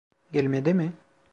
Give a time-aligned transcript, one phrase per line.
[0.31, 0.93] Gelmedi mi?